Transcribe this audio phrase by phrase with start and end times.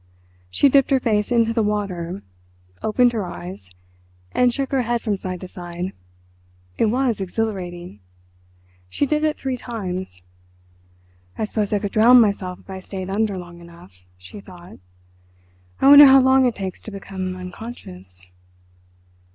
[0.49, 2.23] She dipped her face into the water,
[2.81, 3.69] opened her eyes,
[4.31, 7.99] and shook her head from side to side—it was exhilarating.
[8.89, 10.23] She did it three times.
[11.37, 14.79] "I suppose I could drown myself if I stayed under long enough," she thought.
[15.79, 18.25] "I wonder how long it takes to become unconscious?...